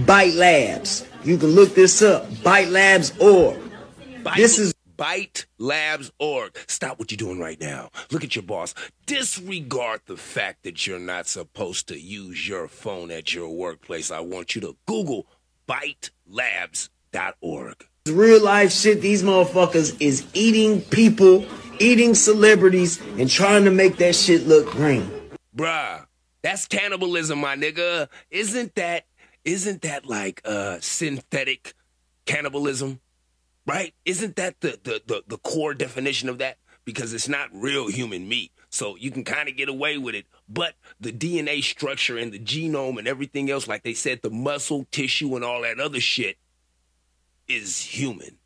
[0.05, 1.05] Bite Labs.
[1.23, 2.25] You can look this up.
[2.43, 3.59] Bite Labs org.
[4.35, 6.57] This is Bite Labs org.
[6.67, 7.89] Stop what you're doing right now.
[8.11, 8.73] Look at your boss.
[9.05, 14.11] Disregard the fact that you're not supposed to use your phone at your workplace.
[14.11, 15.25] I want you to Google
[15.67, 17.75] bitelabs.org.
[18.07, 19.01] real life shit.
[19.01, 21.45] These motherfuckers is eating people,
[21.79, 25.09] eating celebrities, and trying to make that shit look green.
[25.55, 26.05] Bruh,
[26.41, 28.07] that's cannibalism, my nigga.
[28.29, 29.05] Isn't that
[29.43, 31.73] isn't that like uh synthetic
[32.25, 32.99] cannibalism?
[33.65, 33.93] Right?
[34.05, 36.57] Isn't that the the the, the core definition of that?
[36.83, 38.51] Because it's not real human meat.
[38.69, 40.25] So you can kind of get away with it.
[40.47, 44.87] But the DNA structure and the genome and everything else, like they said, the muscle
[44.91, 46.37] tissue and all that other shit
[47.47, 48.37] is human.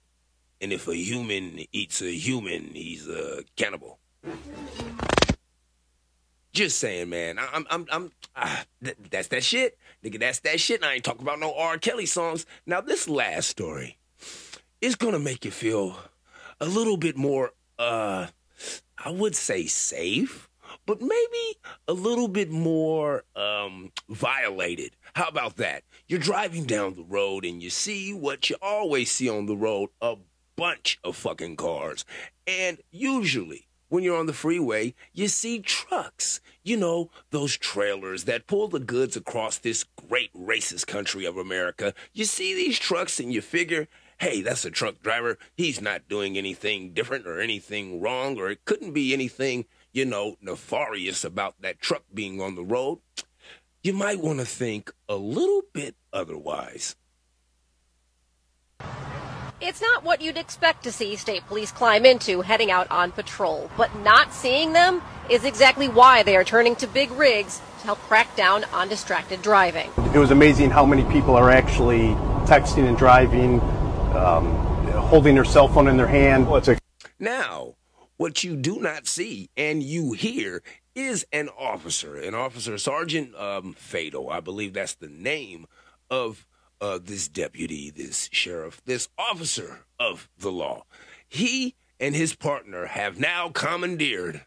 [0.59, 3.99] And if a human eats a human, he's a cannibal.
[6.55, 7.37] Just saying, man.
[7.37, 8.11] I- I'm, I'm, I'm.
[8.33, 10.17] Ah, th- that's that shit, nigga.
[10.21, 10.77] That's that shit.
[10.81, 11.77] And I ain't talking about no R.
[11.77, 12.45] Kelly songs.
[12.65, 13.97] Now, this last story
[14.79, 15.97] is gonna make you feel
[16.61, 18.27] a little bit more, uh,
[18.97, 20.49] I would say safe,
[20.85, 21.57] but maybe
[21.89, 24.95] a little bit more um violated.
[25.13, 25.83] How about that?
[26.07, 29.89] You're driving down the road and you see what you always see on the road:
[30.01, 30.15] a
[30.55, 32.05] bunch of fucking cars,
[32.47, 36.41] and usually when you're on the freeway, you see trucks.
[36.63, 41.93] You know, those trailers that pull the goods across this great racist country of America.
[42.11, 43.87] You see these trucks and you figure,
[44.19, 45.37] hey, that's a truck driver.
[45.55, 50.35] He's not doing anything different or anything wrong, or it couldn't be anything, you know,
[50.41, 52.99] nefarious about that truck being on the road.
[53.81, 56.97] You might want to think a little bit otherwise.
[59.67, 63.71] It's not what you'd expect to see state police climb into heading out on patrol,
[63.75, 67.97] but not seeing them is exactly why they are turning to big rigs to help
[68.01, 69.89] crack down on distracted driving.
[70.13, 72.09] It was amazing how many people are actually
[72.45, 73.59] texting and driving,
[74.15, 74.53] um,
[74.91, 76.47] holding their cell phone in their hand.
[76.47, 76.79] Well, it's
[77.17, 77.73] Now,
[78.17, 80.61] what you do not see and you hear
[80.93, 84.31] is an officer, an officer, Sergeant um, Fado.
[84.31, 85.65] I believe that's the name
[86.11, 86.45] of
[86.85, 90.83] uh, this deputy, this sheriff, this officer of the law.
[91.27, 94.45] He and his partner have now commandeered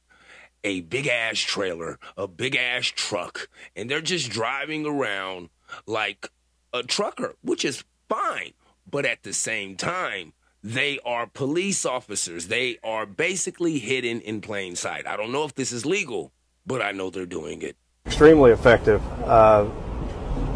[0.62, 5.48] a big ass trailer, a big ass truck, and they're just driving around
[5.87, 6.31] like
[6.72, 8.53] a trucker, which is fine.
[8.88, 12.46] But at the same time, they are police officers.
[12.46, 15.07] They are basically hidden in plain sight.
[15.07, 16.33] I don't know if this is legal,
[16.64, 17.77] but I know they're doing it.
[18.07, 19.03] extremely effective.
[19.24, 19.68] Uh,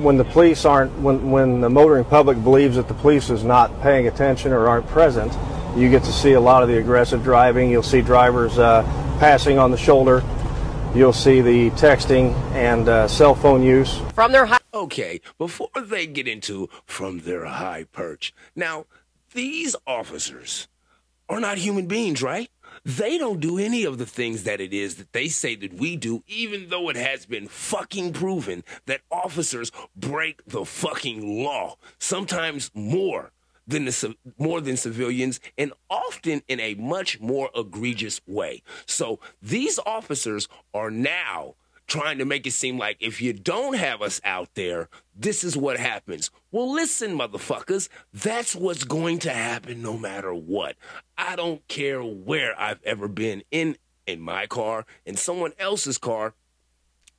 [0.02, 3.80] when the police aren't, when, when the motoring public believes that the police is not
[3.82, 5.32] paying attention or aren't present,
[5.76, 7.70] you get to see a lot of the aggressive driving.
[7.70, 8.82] You'll see drivers uh,
[9.18, 10.22] passing on the shoulder.
[10.94, 13.98] You'll see the texting and uh, cell phone use.
[14.14, 18.32] From their high Okay, before they get into from their high perch.
[18.56, 18.86] Now,
[19.34, 20.66] these officers
[21.28, 22.50] are not human beings, right?
[22.84, 25.94] They don't do any of the things that it is that they say that we
[25.94, 32.72] do, even though it has been fucking proven that officers break the fucking law, sometimes
[32.74, 33.30] more
[33.68, 38.62] than the, more than civilians, and often in a much more egregious way.
[38.86, 41.54] So these officers are now
[41.92, 45.58] trying to make it seem like if you don't have us out there, this is
[45.58, 46.30] what happens.
[46.50, 50.76] Well, listen, motherfuckers, that's what's going to happen no matter what.
[51.18, 53.76] I don't care where I've ever been in
[54.06, 56.32] in my car, in someone else's car.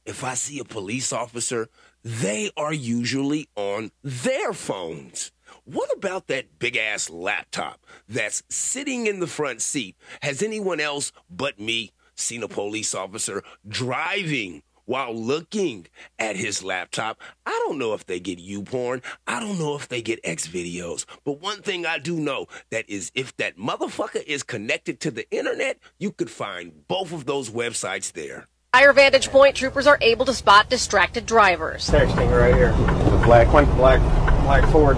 [0.08, 1.70] If I see a police officer,
[2.04, 5.32] they are usually on their phones.
[5.66, 9.96] What about that big ass laptop that's sitting in the front seat?
[10.24, 15.88] Has anyone else but me seen a police officer driving while looking
[16.19, 17.21] at his laptop?
[17.45, 19.02] I don't know if they get YouPorn.
[19.28, 21.06] I don't know if they get XVideos.
[21.23, 25.30] But one thing I do know that is if that motherfucker is connected to the
[25.32, 28.47] internet, you could find both of those websites there.
[28.74, 32.72] higher vantage point, troopers are able to spot distracted drivers Texting right here.
[32.72, 34.01] The black one, black,
[34.43, 34.97] black Ford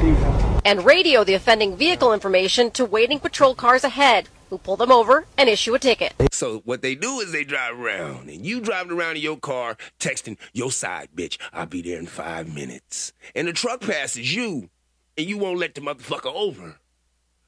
[0.00, 0.60] Fusion.
[0.64, 5.24] and radio the offending vehicle information to waiting patrol cars ahead, who pull them over
[5.38, 6.12] and issue a ticket.
[6.32, 9.76] So what they do is they drive around, and you driving around in your car,
[9.98, 11.38] texting your side bitch.
[11.52, 14.68] I'll be there in five minutes, and the truck passes you,
[15.16, 16.76] and you won't let the motherfucker over.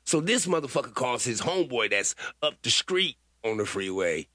[0.05, 4.28] So this motherfucker calls his homeboy that's up the street on the freeway.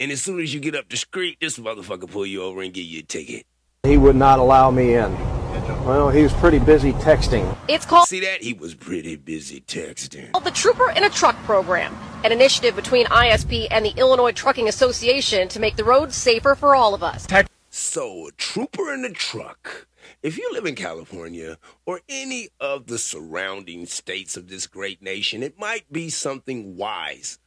[0.00, 2.72] And as soon as you get up the street, this motherfucker pull you over and
[2.72, 3.46] give you a ticket.
[3.84, 5.43] He would not allow me in.
[5.84, 7.54] Well, he was pretty busy texting.
[7.68, 8.42] It's called See that?
[8.42, 10.32] He was pretty busy texting.
[10.42, 15.46] the Trooper in a Truck program, an initiative between ISP and the Illinois Trucking Association
[15.48, 17.26] to make the roads safer for all of us.
[17.68, 19.86] So, a trooper in a truck.
[20.22, 25.42] If you live in California or any of the surrounding states of this great nation,
[25.42, 27.38] it might be something wise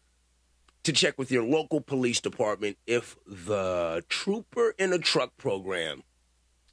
[0.84, 6.04] to check with your local police department if the trooper in a truck program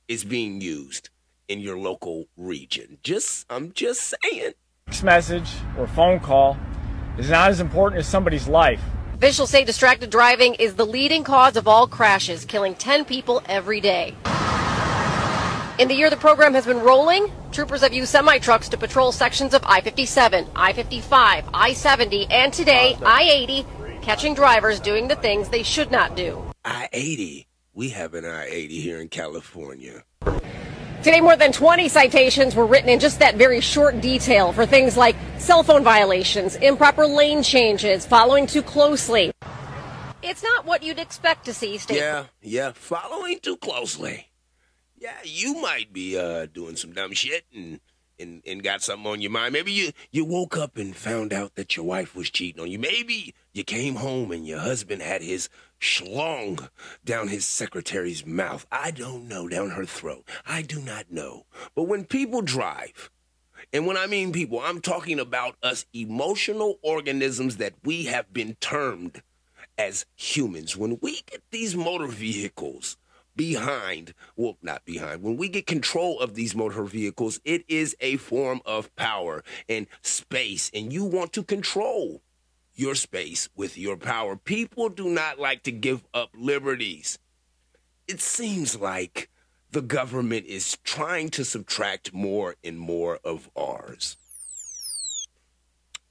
[0.08, 1.08] is being used
[1.49, 2.99] in your local region.
[3.03, 4.53] Just I'm just saying.
[4.86, 6.57] text message or phone call
[7.18, 8.80] is not as important as somebody's life.
[9.14, 13.80] Officials say distracted driving is the leading cause of all crashes, killing 10 people every
[13.80, 14.14] day.
[15.78, 19.12] In the year the program has been rolling, troopers have used semi trucks to patrol
[19.12, 23.66] sections of I 57, I 55, I 70, and today I 80,
[24.03, 26.42] catching drivers doing the things they should not do.
[26.64, 27.47] I 80.
[27.72, 30.05] We have an I 80 here in California.
[31.05, 34.96] Today, more than 20 citations were written in just that very short detail for things
[34.96, 39.30] like cell phone violations, improper lane changes, following too closely.
[40.22, 41.98] It's not what you'd expect to see, State.
[41.98, 44.28] Yeah, yeah, following too closely.
[44.96, 47.80] Yeah, you might be uh doing some dumb shit and
[48.18, 49.52] and, and got something on your mind.
[49.52, 52.78] Maybe you you woke up and found out that your wife was cheating on you.
[52.78, 55.48] Maybe you came home and your husband had his
[55.80, 56.68] schlong
[57.04, 58.66] down his secretary's mouth.
[58.72, 60.28] I don't know, down her throat.
[60.46, 61.46] I do not know.
[61.74, 63.10] But when people drive,
[63.72, 68.54] and when I mean people, I'm talking about us emotional organisms that we have been
[68.60, 69.22] termed
[69.76, 70.76] as humans.
[70.76, 72.96] When we get these motor vehicles
[73.37, 78.16] behind, well, not behind, when we get control of these motor vehicles, it is a
[78.16, 82.22] form of power and space, and you want to control
[82.74, 84.37] your space with your power.
[84.37, 87.18] People do not like to give up liberties.
[88.09, 89.30] It seems like
[89.70, 94.16] the government is trying to subtract more and more of ours.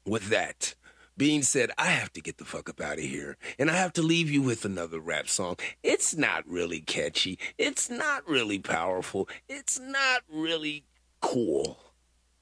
[0.05, 0.76] With that
[1.18, 3.38] being said, I have to get the fuck up out of here.
[3.59, 5.57] And I have to leave you with another rap song.
[5.84, 7.38] It's not really catchy.
[7.57, 9.30] It's not really powerful.
[9.47, 10.86] It's not really
[11.22, 11.78] cool.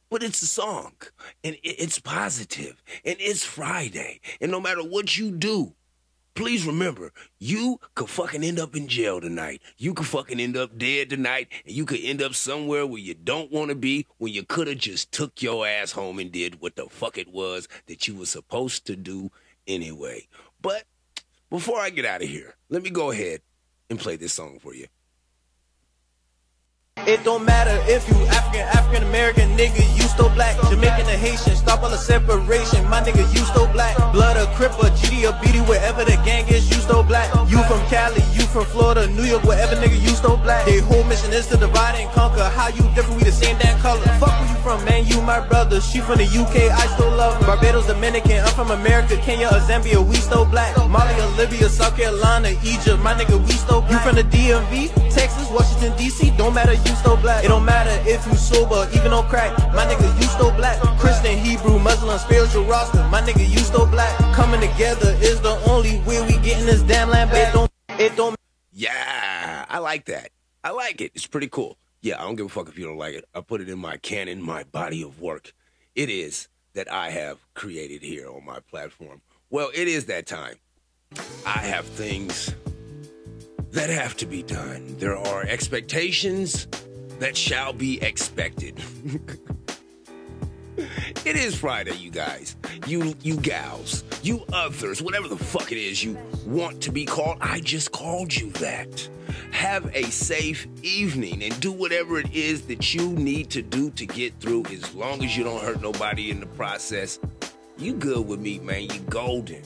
[0.10, 0.94] But it's a song.
[1.44, 2.02] And it's.
[3.06, 4.20] And it's Friday.
[4.40, 5.74] And no matter what you do,
[6.34, 9.62] Please remember, you could fucking end up in jail tonight.
[9.78, 13.14] You could fucking end up dead tonight, and you could end up somewhere where you
[13.14, 16.62] don't want to be when you could have just took your ass home and did
[16.62, 19.30] what the fuck it was that you were supposed to do
[19.68, 20.26] anyway.
[20.62, 20.86] But
[21.50, 23.42] before I get out of here, let me go ahead
[23.90, 24.88] and play this song for you.
[27.08, 30.56] It don't matter if you African, African American nigga, you still black.
[30.70, 32.88] Jamaican or Haitian, stop all the separation.
[32.90, 33.98] My nigga, you still black.
[34.14, 37.28] Blood or Crip or GD or BD, wherever the gang is, you still black.
[37.50, 40.66] You from Cali, you from Florida, New York, wherever nigga, you still black.
[40.66, 42.44] Their whole mission is to divide and conquer.
[42.44, 43.58] How you different, we the same
[44.72, 45.82] from, man, you my brother.
[45.82, 47.46] She from the UK, I still love her.
[47.46, 50.76] Barbados, Dominican, I'm from America, Kenya or Zambia, we still black.
[50.90, 53.92] Mali Libya, South Carolina, Egypt, my nigga, we still black.
[53.92, 57.44] You from the DMV, Texas, Washington, DC, don't matter, you still black.
[57.44, 59.52] It don't matter if you sober, even on crack.
[59.74, 60.80] My nigga, you still black.
[61.00, 63.04] Christian, Hebrew, Muslim, spiritual roster.
[63.10, 64.14] My nigga, you still black.
[64.34, 67.50] Coming together is the only way we getting this damn land back.
[67.50, 68.36] It don't, it don't
[68.72, 70.30] Yeah, I like that.
[70.64, 71.12] I like it.
[71.16, 71.78] It's pretty cool.
[72.02, 73.26] Yeah, I don't give a fuck if you don't like it.
[73.36, 75.54] I put it in my canon, my body of work.
[75.96, 79.22] It is that I have created here on my platform.
[79.52, 80.56] Well, it is that time.
[81.46, 82.56] I have things
[83.72, 84.96] that have to be done.
[84.98, 86.68] There are expectations
[87.20, 88.82] that shall be expected.
[91.26, 92.56] It is Friday, you guys.
[92.88, 97.38] You you gals, you others, whatever the fuck it is you want to be called,
[97.42, 99.08] I just called you that.
[99.52, 104.06] Have a safe evening and do whatever it is that you need to do to
[104.06, 107.20] get through as long as you don't hurt nobody in the process.
[107.78, 108.84] You good with me, man.
[108.84, 109.62] You golden.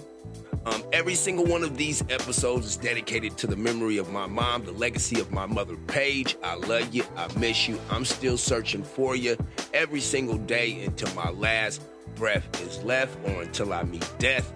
[0.66, 4.66] Um, every single one of these episodes is dedicated to the memory of my mom,
[4.66, 6.38] the legacy of my mother, Paige.
[6.44, 7.04] I love you.
[7.16, 7.80] I miss you.
[7.92, 9.38] I'm still searching for you
[9.76, 11.82] every single day until my last
[12.16, 14.54] breath is left or until I meet death.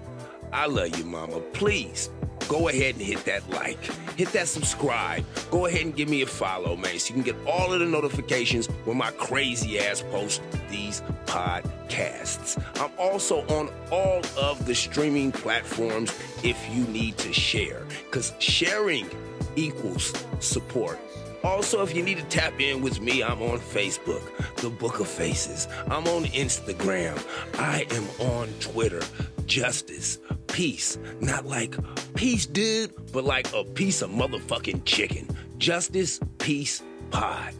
[0.53, 1.41] I love you, mama.
[1.53, 2.09] Please
[2.47, 3.83] go ahead and hit that like,
[4.15, 5.23] hit that subscribe.
[5.51, 7.85] Go ahead and give me a follow, man, so you can get all of the
[7.85, 10.41] notifications when my crazy ass posts
[10.71, 12.57] these podcasts.
[12.81, 19.07] I'm also on all of the streaming platforms if you need to share, because sharing
[19.55, 20.97] equals support.
[21.43, 24.21] Also, if you need to tap in with me, I'm on Facebook,
[24.57, 25.67] The Book of Faces.
[25.85, 27.17] I'm on Instagram.
[27.57, 29.01] I am on Twitter,
[29.45, 30.97] Justice, Piece.
[31.21, 31.75] Not like
[32.15, 35.27] peace, dude, but like a piece of motherfucking chicken.
[35.57, 37.53] Justice, Piece, Pod.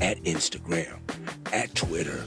[0.00, 0.98] At Instagram,
[1.52, 2.24] at Twitter,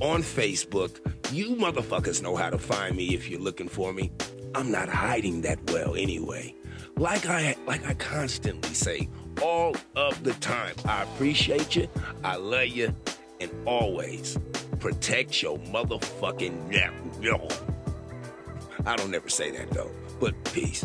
[0.00, 0.98] on Facebook.
[1.32, 4.10] You motherfuckers know how to find me if you're looking for me.
[4.54, 6.54] I'm not hiding that well anyway.
[6.96, 9.08] Like I like I constantly say
[9.40, 10.74] all of the time.
[10.84, 11.88] I appreciate you,
[12.24, 12.94] I love you,
[13.40, 14.38] and always
[14.80, 16.92] protect your motherfucking neck.
[18.84, 19.90] I don't ever say that though.
[20.20, 20.84] But peace.